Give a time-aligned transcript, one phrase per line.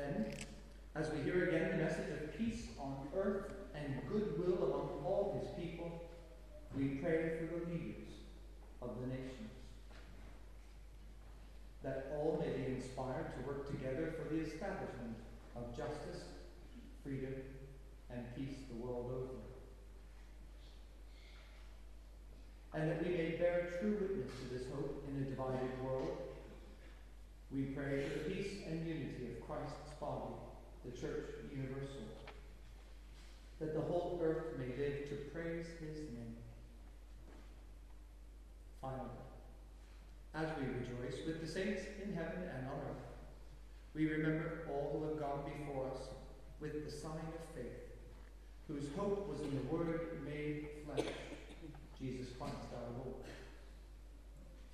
[0.00, 0.32] Then,
[0.94, 5.62] as we hear again the message of peace on earth and goodwill among all his
[5.62, 6.02] people,
[6.74, 8.08] we pray for the leaders
[8.80, 9.50] of the nations,
[11.82, 15.16] that all may be inspired to work together for the establishment
[15.54, 16.22] of justice,
[17.04, 17.34] freedom,
[18.10, 19.40] and peace the world over.
[22.72, 26.16] And that we may bear true witness to this hope in a divided world,
[27.52, 30.34] we pray for the peace and unity of Christ's body,
[30.84, 32.08] the Church universal,
[33.60, 36.36] that the whole earth may live to praise his name.
[38.80, 39.20] Finally,
[40.34, 43.04] as we rejoice with the saints in heaven and on earth,
[43.94, 45.98] we remember all who have gone before us
[46.60, 47.92] with the sign of faith,
[48.68, 51.06] whose hope was in the Word made flesh,
[52.00, 53.24] Jesus Christ our Lord,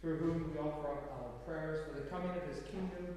[0.01, 3.17] through whom we offer up our prayers for the coming of his kingdom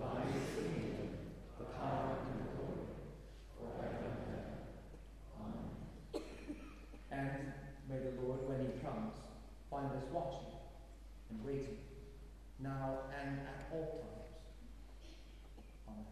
[7.11, 7.53] and
[7.89, 9.15] may the Lord, when he comes,
[9.69, 10.47] find us watching
[11.29, 11.77] and waiting,
[12.59, 14.07] now and at all times.
[15.87, 16.05] Amen.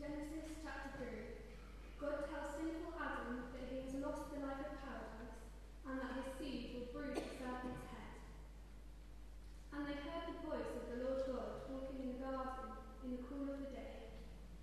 [0.00, 1.06] Genesis chapter 3.
[2.00, 5.38] God tells sinful Adam that he has lost the life of paradise
[5.86, 8.18] and that his seed will bruise the serpent's head.
[9.72, 13.22] And they heard the voice of the Lord God walking in the garden in the
[13.30, 14.10] cool of the day.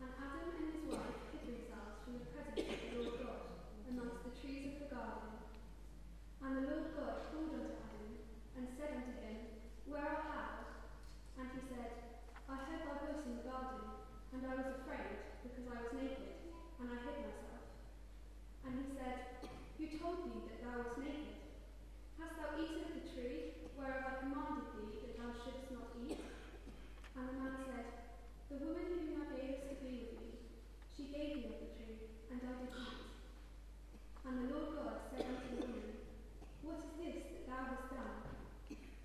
[0.04, 3.42] And Adam and his wife hid themselves from the presence of the Lord God
[3.88, 5.40] amongst the trees of the garden.
[6.44, 8.12] And the Lord God called unto Adam
[8.60, 8.66] and
[8.98, 9.38] him,
[9.86, 10.50] Where art thou?
[11.38, 11.92] And he said,
[12.50, 13.86] I heard thy voice in the garden,
[14.34, 16.50] and I was afraid, because I was naked,
[16.82, 17.66] and I hid myself.
[18.66, 19.46] And he said,
[19.78, 21.38] Who told thee that thou wast naked?
[22.18, 26.26] Hast thou eaten of the tree whereof I commanded thee that thou shouldest not eat?
[27.14, 27.88] And the man said,
[28.50, 30.30] The woman whom thou gavest to be with me,
[30.98, 31.98] she gave me of the tree,
[32.34, 33.02] and I did eat.
[34.26, 35.94] And the Lord God said unto the woman,
[36.66, 38.19] What is this that thou hast done?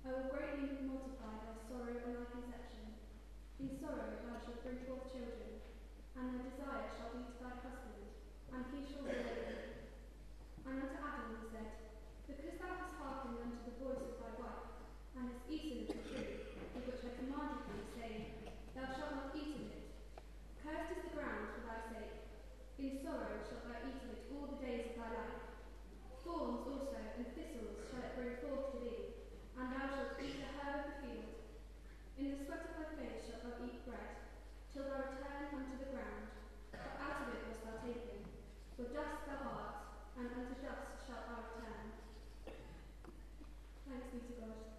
[0.00, 2.96] I will greatly multiply thy sorrow and thy conception.
[3.60, 5.60] In sorrow thou shalt bring forth children,
[6.16, 8.08] and thy desire shall be to thy husband,
[8.48, 9.92] and he shall over thee.
[10.64, 11.68] And unto Adam he said,
[12.24, 14.72] Because thou hast hearkened unto the voice of thy wife,
[15.20, 18.24] and hast eaten of the tree, of which I commanded thee, saying,
[18.72, 19.84] Thou shalt not eat of it.
[20.64, 22.16] Cursed is the ground for thy sake.
[22.80, 25.44] In sorrow shalt thou eat of it all the days of thy life.
[26.24, 29.09] Thorns also and thistles shall it bring forth to thee,
[29.60, 31.36] and thou shalt eat the herb of the field.
[32.16, 34.24] In the sweat of thy face shalt thou eat bread,
[34.72, 36.32] till thou return unto the ground,
[36.72, 38.24] for out of it wast thou taken.
[38.80, 39.76] For dust thou art,
[40.16, 41.92] and unto dust shalt thou return.
[43.84, 44.69] Thanks be to God.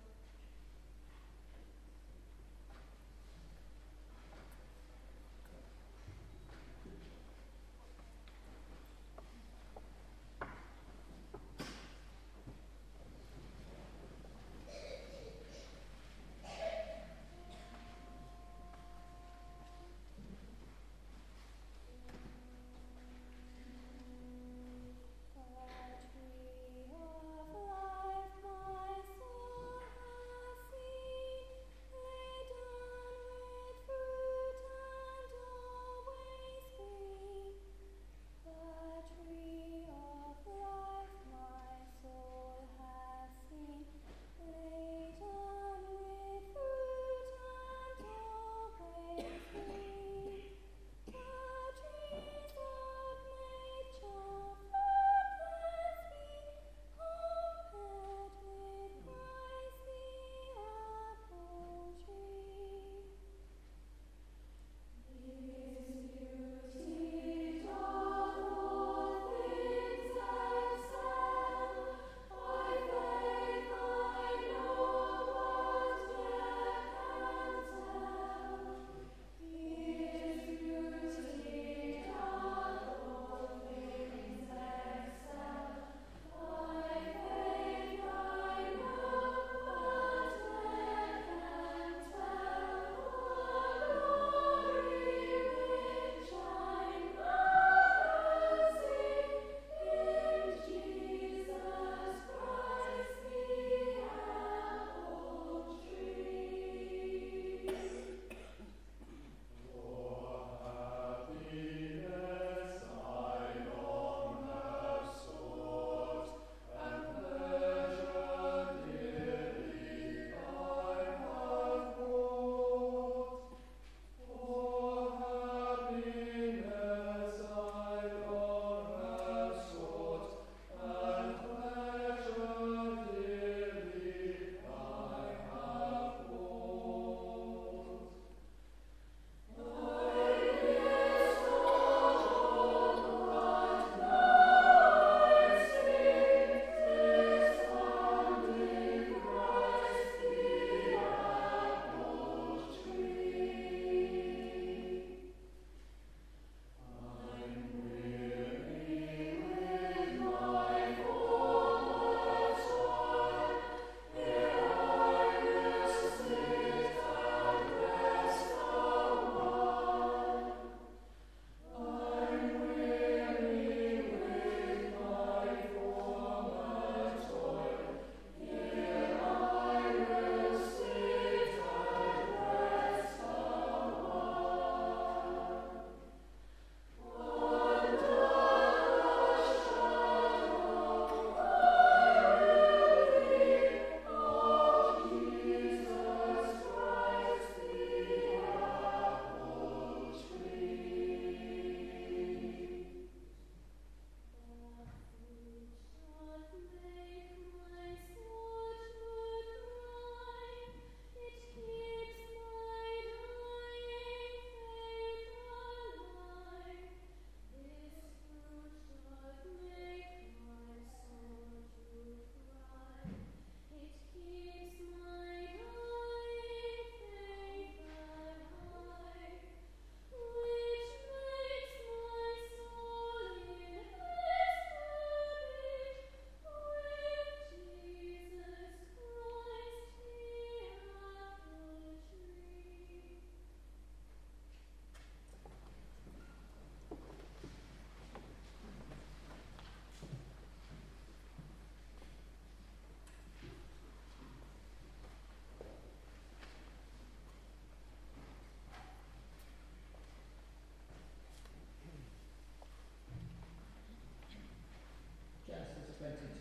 [266.02, 266.41] 2022.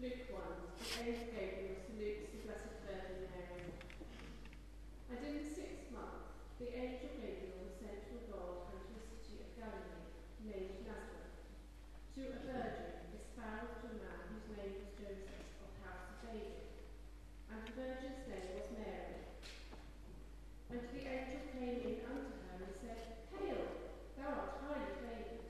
[0.00, 0.40] Luke 1,
[0.80, 2.00] the eighth pagan of St.
[2.00, 3.68] Luke's Blessed Virgin Mary.
[5.12, 9.44] And in the sixth month, the angel Gabriel was sent from God unto a city
[9.44, 10.08] of Galilee,
[10.40, 11.36] named Nazareth,
[12.16, 16.64] to a virgin espoused to a man whose name was Joseph of house of David,
[17.52, 19.20] and the virgin's name was Mary.
[20.72, 23.84] And the angel came in unto her and said, Hail,
[24.16, 25.44] thou art highly favoured,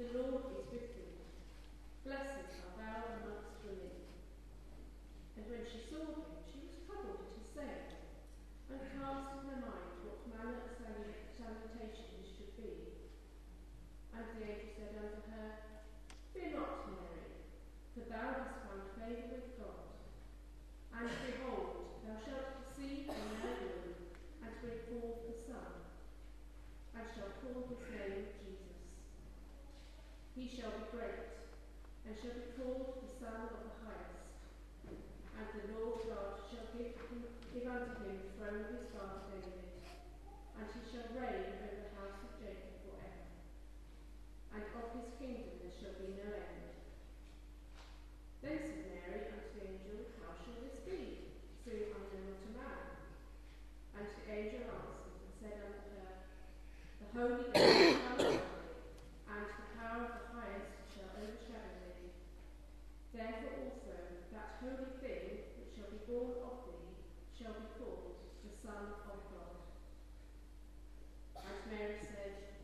[0.00, 1.20] the Lord is with thee.
[2.08, 2.48] Blessed
[5.50, 7.90] when she saw him, she was troubled at his saying,
[8.70, 13.02] and cast in her mind what manner of salutation this should be.
[14.14, 15.50] And the angel said unto her,
[16.30, 17.42] Fear not, Mary,
[17.98, 19.90] for thou hast found favour with God.
[20.94, 24.06] And behold, thou shalt conceive in thy womb,
[24.46, 25.70] and bring forth a son,
[26.94, 28.78] and shall call his name Jesus.
[30.38, 31.42] He shall be great,
[32.06, 34.19] and shall be called the Son of the Highest.
[35.40, 39.72] And the Lord God shall give, give unto him the throne of his father David,
[40.52, 43.24] and he shall reign over the house of Jacob forever.
[44.52, 46.76] And of his kingdom there shall be no end.
[48.44, 51.32] Then said Mary unto the angel, How shall this be,
[51.64, 52.84] seeing I know not a man?
[53.96, 56.20] And the angel answered and said unto her,
[57.00, 58.44] The Holy Ghost shall come
[59.24, 62.12] and the power of the highest shall overshadow thee.
[63.16, 63.89] Therefore also
[64.40, 66.96] that holy thing which shall be born of thee
[67.36, 69.60] shall be called the Son of God.
[71.36, 72.56] And Mary said,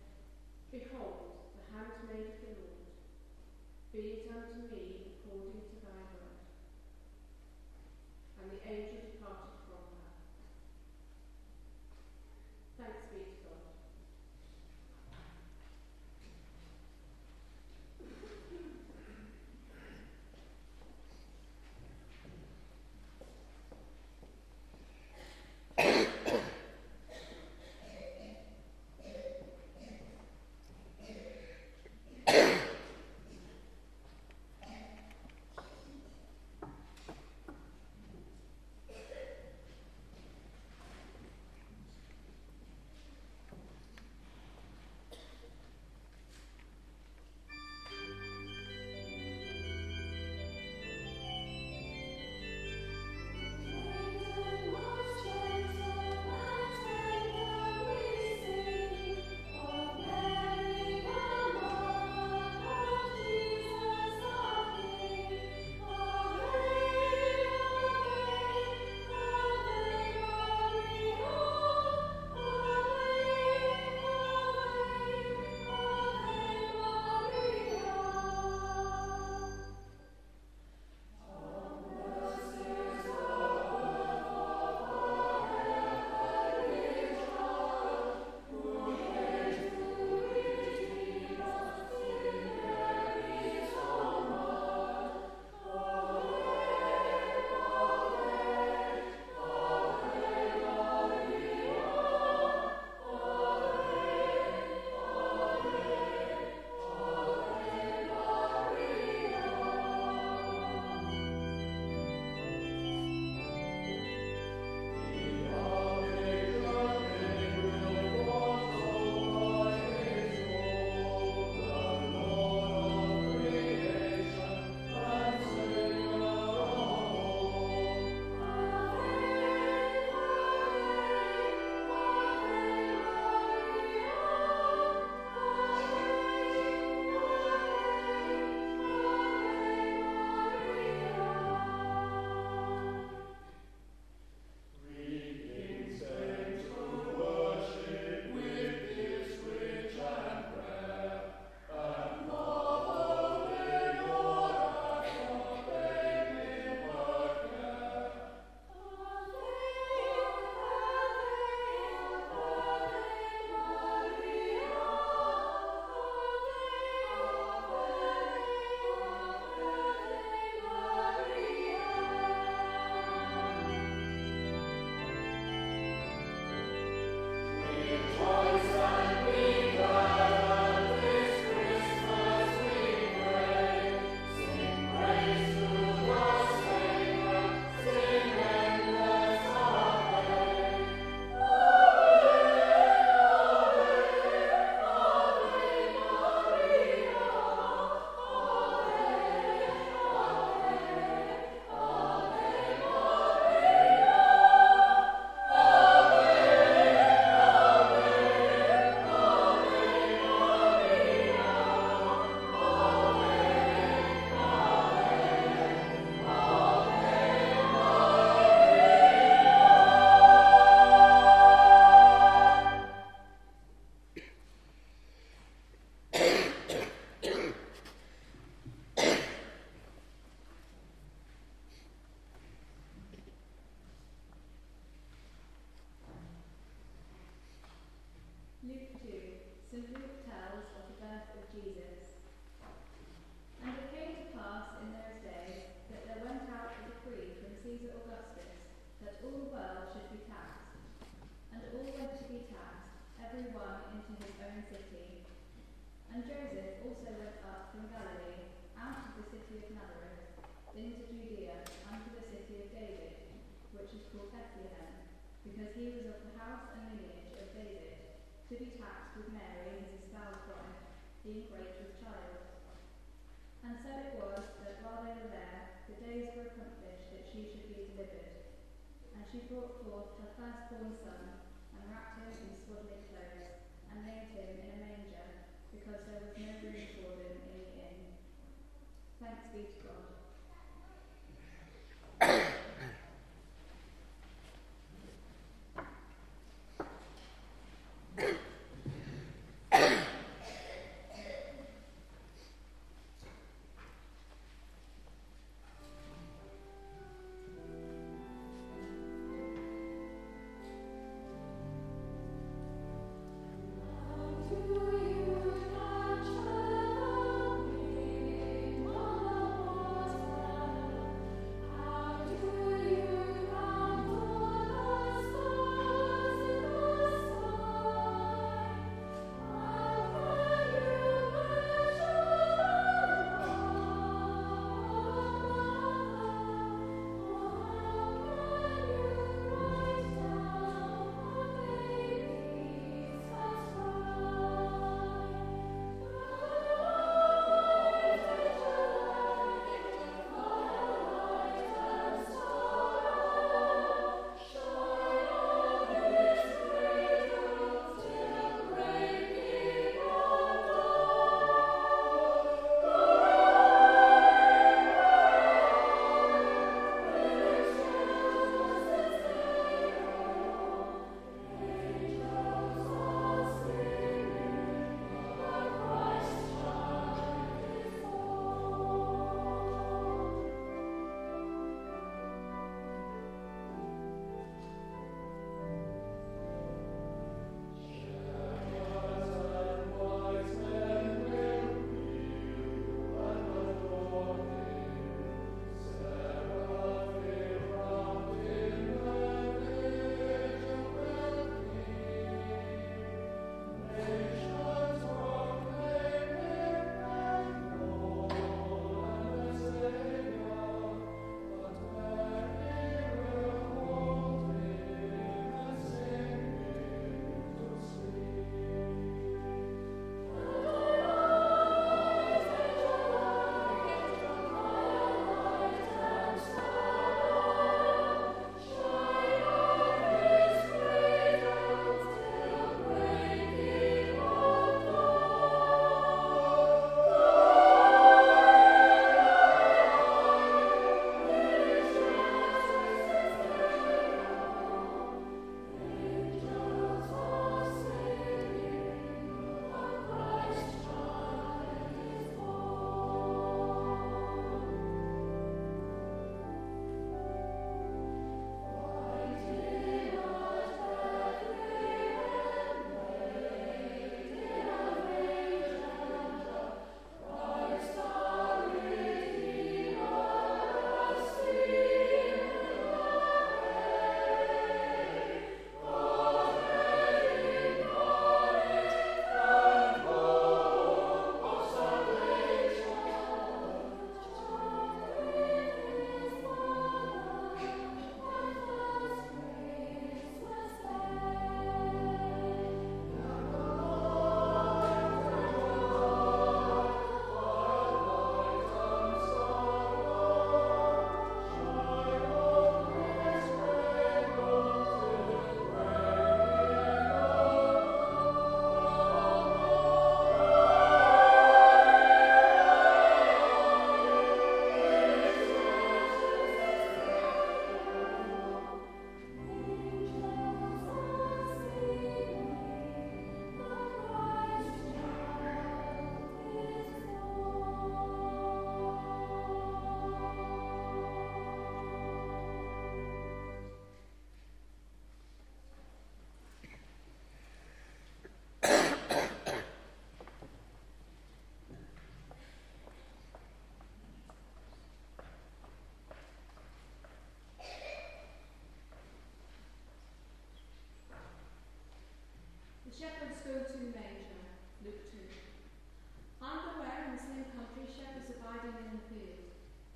[0.73, 2.89] Behold, the handmaid of the Lord,
[3.93, 6.41] be it unto me according to thy word.
[8.41, 10.17] And the angel departed from her.
[12.81, 13.36] Thanks be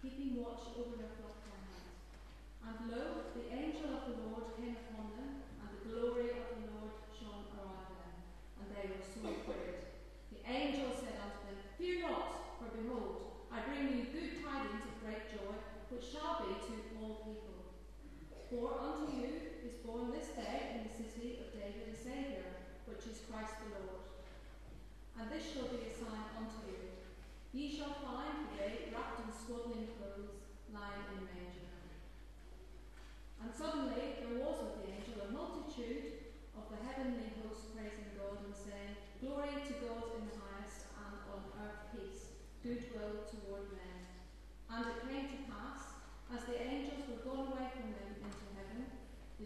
[0.02, 1.29] keeping watch over their flock.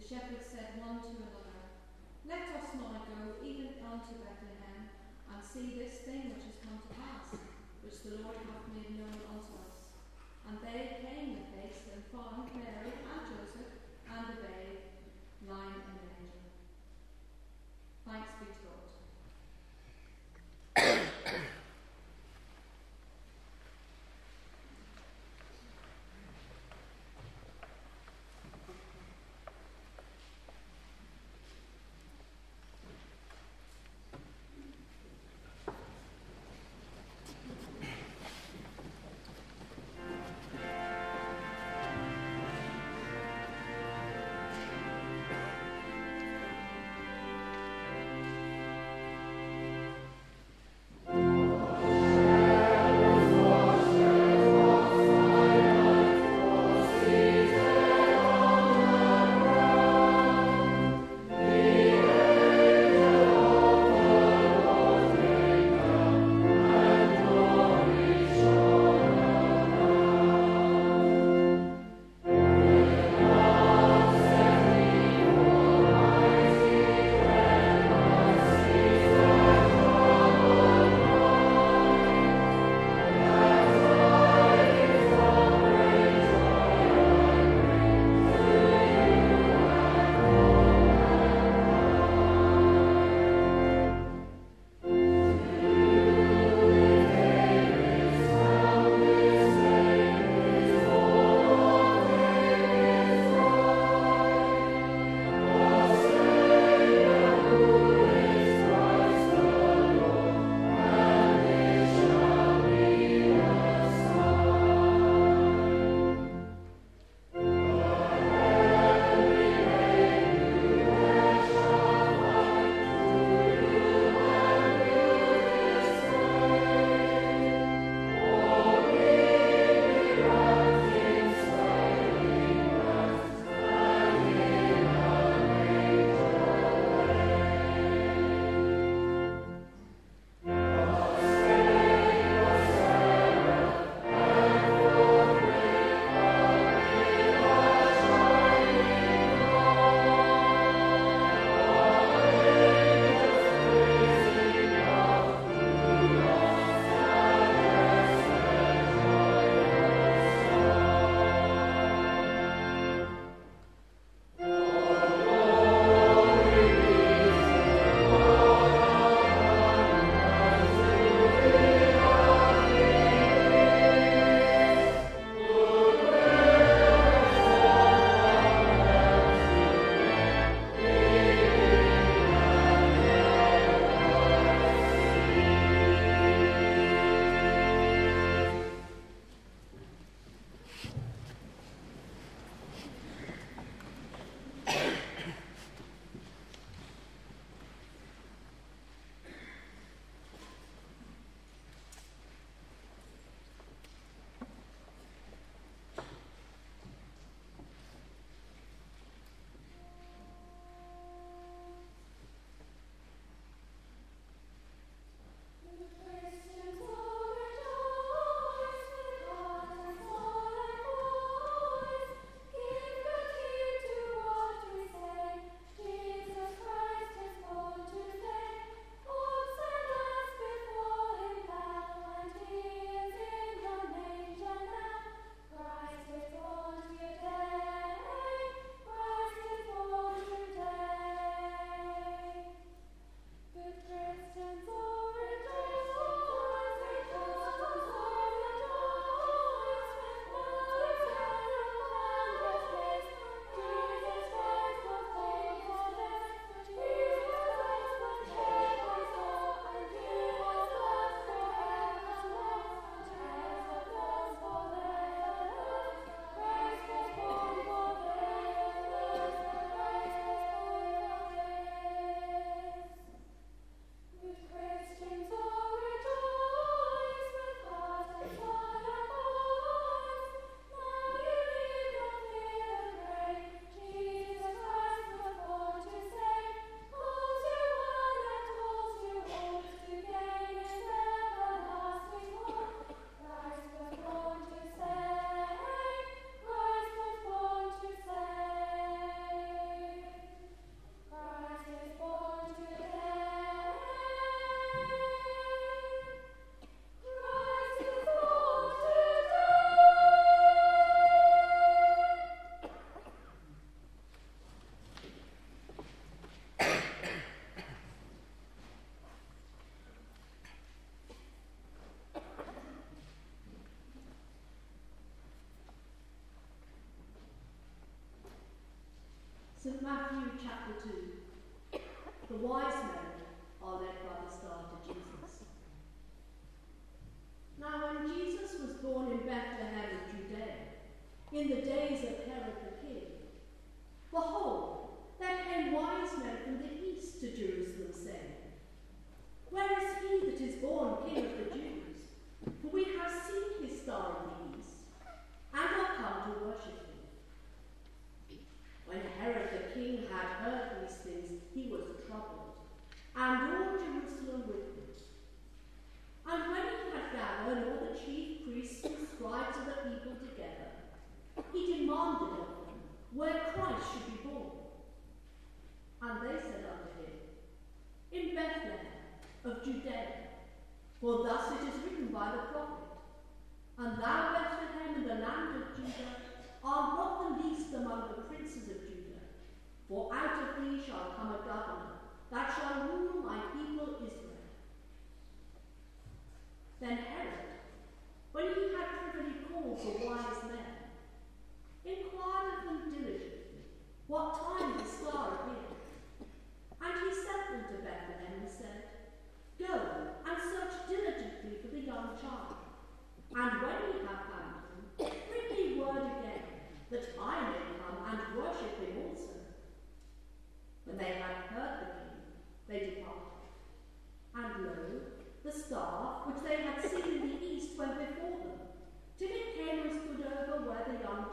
[0.05, 1.65] The shepherds said one to another,
[2.29, 4.85] Let us now go even unto Bethlehem,
[5.33, 7.33] and see this thing which has come to pass,
[7.81, 9.89] which the Lord hath made known unto us.
[10.45, 14.77] And they came with haste and found Mary and Joseph and the babe
[15.49, 16.53] lying in the manger.
[18.05, 18.84] Thanks be to God.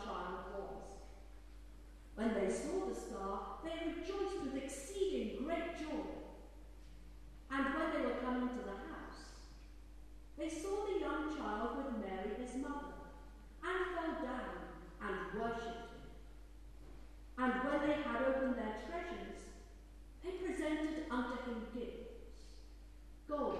[0.06, 0.82] was.
[2.14, 6.22] When they saw the star, they rejoiced with exceeding great joy.
[7.50, 9.22] And when they were coming to the house,
[10.38, 12.96] they saw the young child with Mary his mother,
[13.62, 14.62] and fell down
[15.02, 16.10] and worshipped him.
[17.38, 19.52] And when they had opened their treasures,
[20.24, 22.02] they presented unto him gifts
[23.32, 23.56] gold,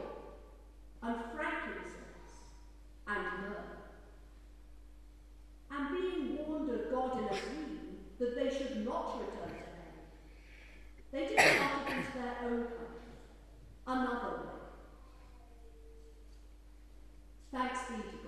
[1.03, 2.53] and frankincense,
[3.07, 3.82] and myrrh
[5.75, 7.79] and being warned of God in a dream
[8.19, 9.93] that they should not return to them,
[11.11, 13.15] they departed into their own country,
[13.87, 14.53] another way.
[17.53, 18.22] Thanks be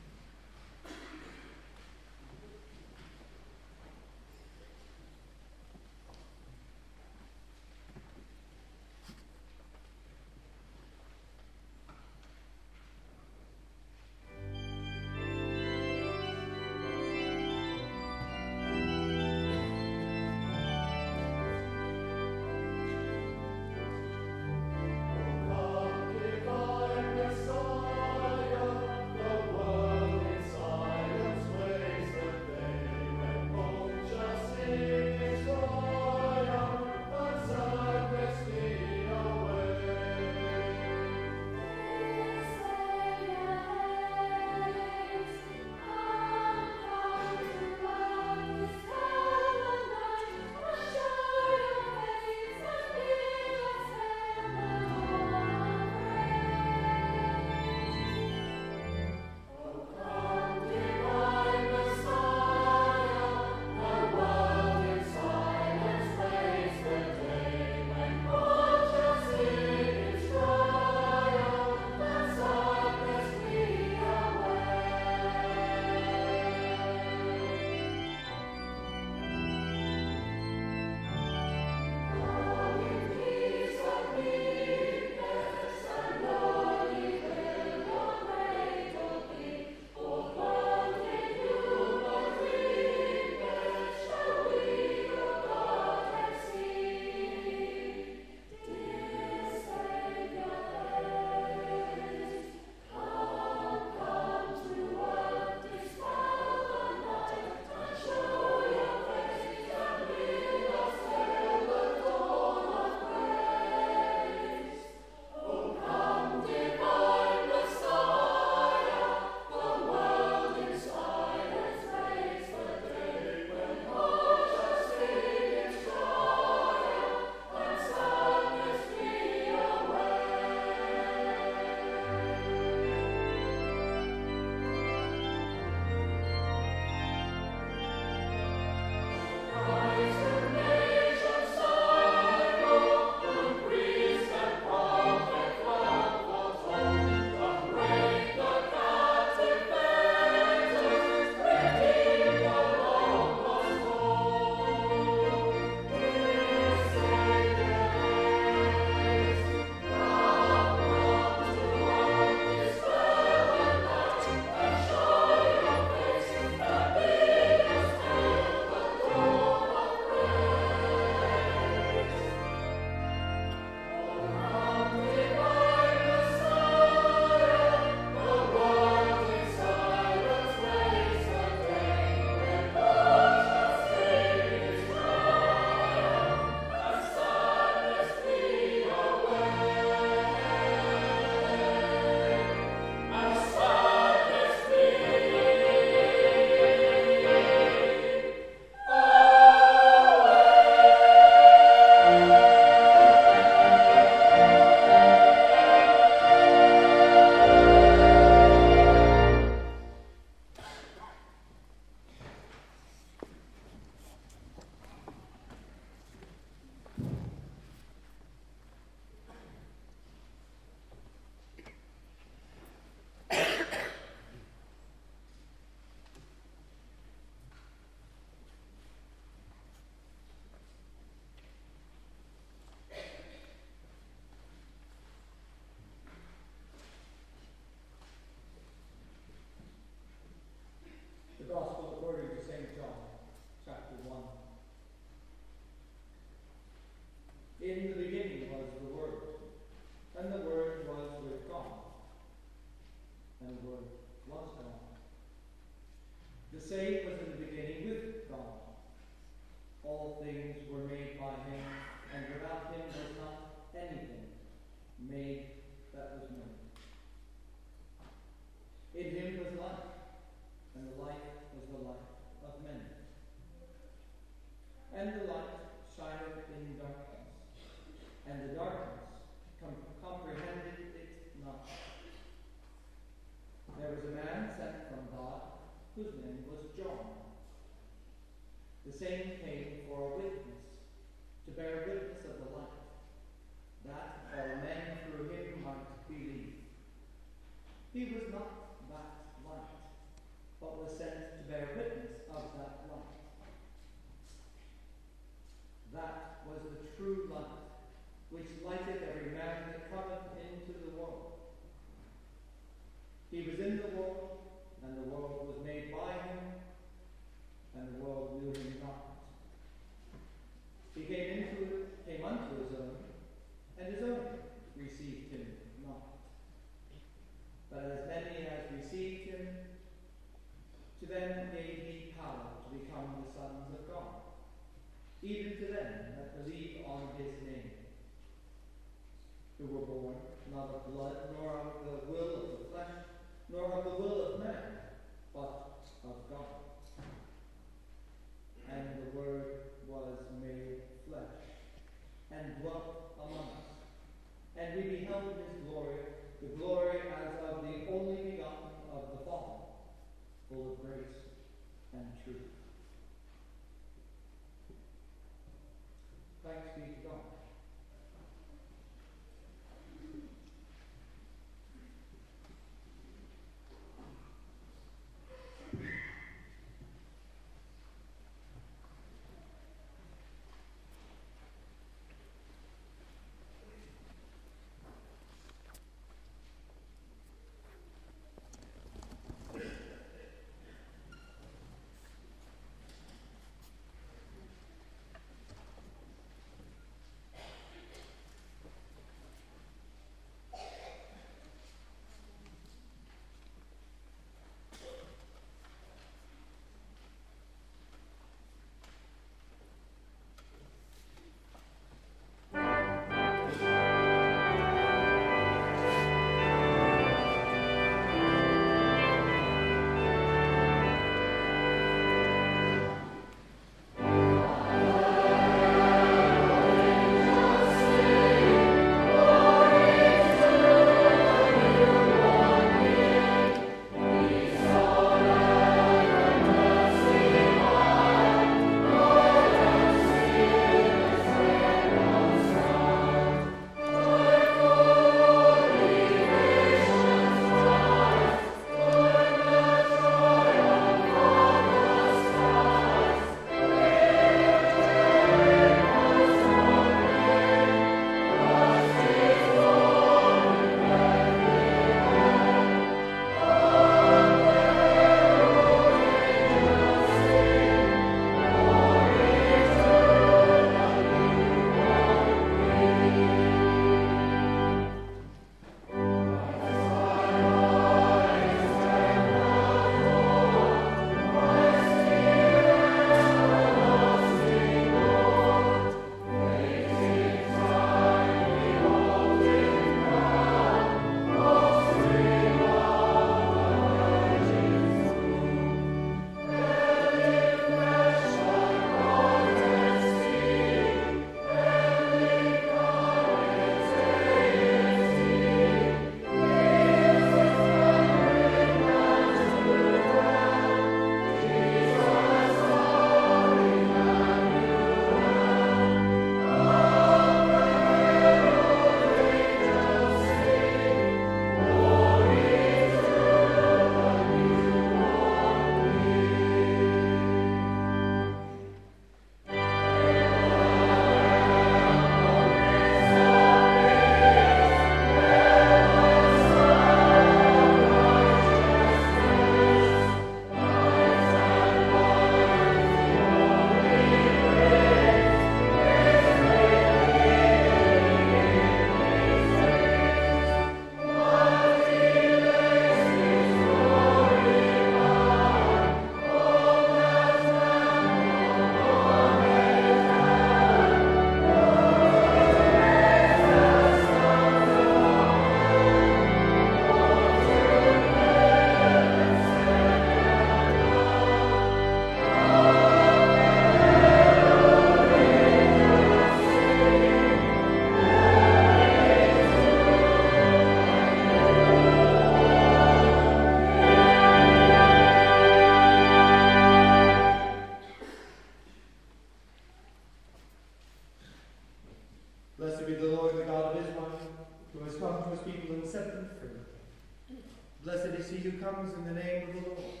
[595.04, 597.36] prosperous people and set them free.
[597.84, 600.00] Blessed is he who comes in the name of the Lord.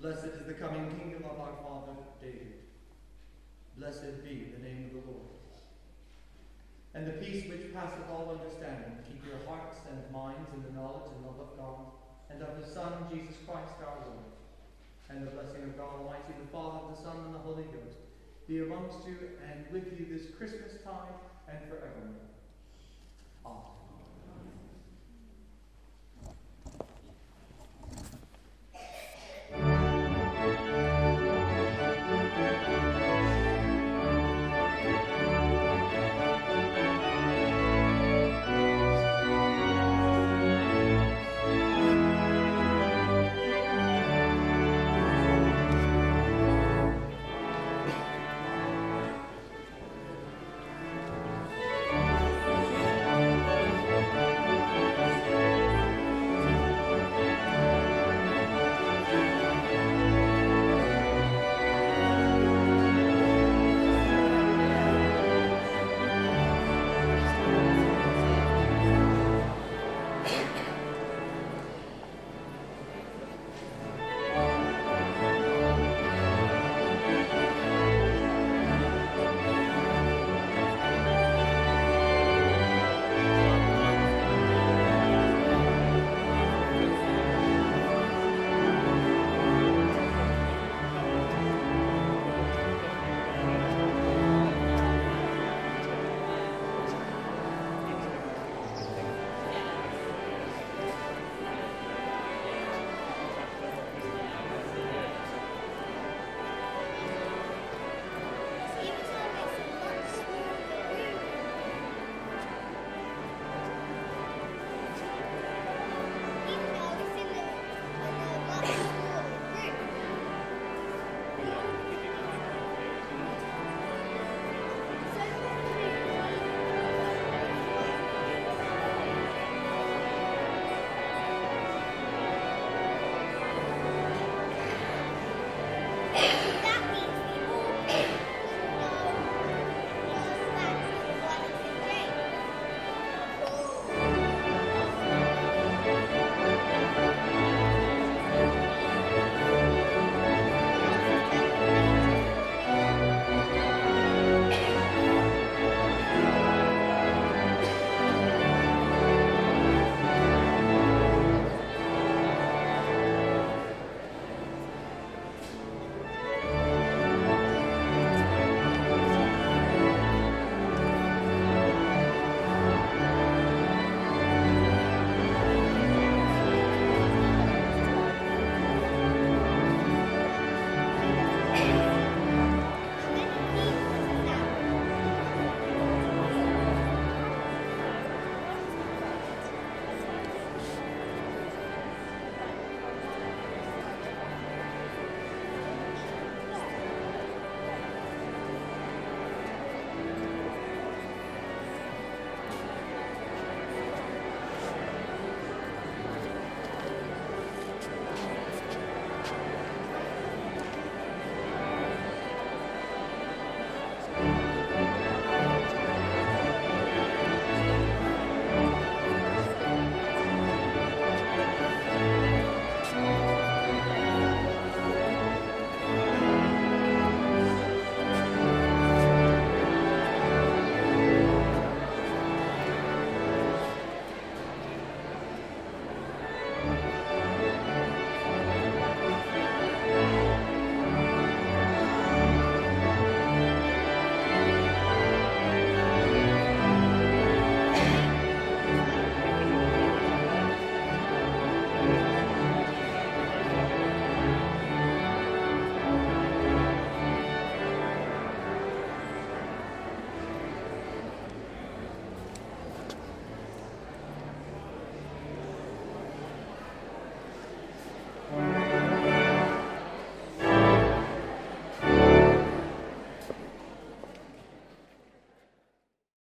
[0.00, 2.62] Blessed is the coming kingdom of our father David.
[3.76, 5.34] Blessed be the name of the Lord.
[6.94, 11.10] And the peace which passeth all understanding, keep your hearts and minds in the knowledge
[11.10, 11.90] and love of God
[12.30, 14.30] and of his Son, Jesus Christ our Lord.
[15.10, 17.98] And the blessing of God Almighty, the Father, the Son, and the Holy Ghost
[18.46, 21.18] be amongst you and with you this Christmas time
[21.50, 22.30] and forevermore.
[23.44, 23.75] Amen.